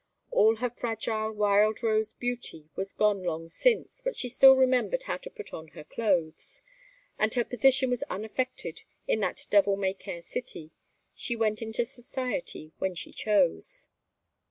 All 0.31 0.55
her 0.55 0.71
fragile 0.71 1.31
wild 1.31 1.83
rose 1.83 2.13
beauty 2.13 2.67
was 2.75 2.91
gone 2.91 3.21
long 3.21 3.47
since, 3.49 4.01
but 4.03 4.15
she 4.15 4.29
still 4.29 4.55
remembered 4.55 5.03
how 5.03 5.17
to 5.17 5.29
put 5.29 5.53
on 5.53 5.67
her 5.77 5.83
clothes, 5.83 6.63
and 7.19 7.31
her 7.35 7.43
position 7.45 7.91
was 7.91 8.01
unaffected 8.09 8.81
in 9.07 9.19
that 9.19 9.45
devil 9.51 9.75
may 9.77 9.93
care 9.93 10.23
city; 10.23 10.71
she 11.13 11.35
went 11.35 11.61
into 11.61 11.85
society 11.85 12.71
when 12.79 12.95
she 12.95 13.11
chose. 13.11 13.89